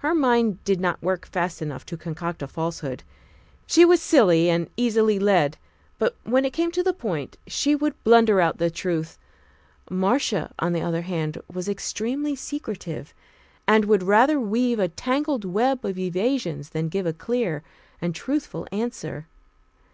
Her 0.00 0.14
mind 0.14 0.62
did 0.64 0.78
not 0.78 1.02
work 1.02 1.24
fast 1.24 1.62
enough 1.62 1.86
to 1.86 1.96
concoct 1.96 2.42
a 2.42 2.46
falsehood; 2.46 3.02
she 3.66 3.82
was 3.86 4.02
silly 4.02 4.50
and 4.50 4.68
easily 4.76 5.18
led, 5.18 5.56
but 5.98 6.14
when 6.22 6.44
it 6.44 6.52
came 6.52 6.70
to 6.72 6.82
the 6.82 6.92
point, 6.92 7.38
she 7.46 7.74
would 7.74 7.94
blunder 8.04 8.42
out 8.42 8.58
the 8.58 8.70
truth. 8.70 9.16
Marcia, 9.88 10.52
on 10.58 10.74
the 10.74 10.82
other 10.82 11.00
hand, 11.00 11.38
was 11.50 11.66
extremely 11.66 12.36
secretive, 12.36 13.14
and 13.66 13.86
would 13.86 14.02
rather 14.02 14.38
weave 14.38 14.78
a 14.78 14.88
tangled 14.88 15.46
web 15.46 15.82
of 15.82 15.98
evasions 15.98 16.68
than 16.68 16.90
give 16.90 17.06
a 17.06 17.14
clear 17.14 17.62
and 18.02 18.14
truthful 18.14 18.66
answer. 18.70 19.28